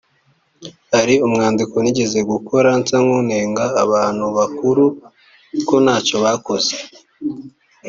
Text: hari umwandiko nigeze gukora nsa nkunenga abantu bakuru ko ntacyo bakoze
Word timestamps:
hari 0.93 1.15
umwandiko 1.25 1.75
nigeze 1.81 2.19
gukora 2.31 2.69
nsa 2.79 2.97
nkunenga 3.03 3.65
abantu 3.83 4.25
bakuru 4.37 4.83
ko 5.67 5.75
ntacyo 5.83 6.15
bakoze 6.25 6.73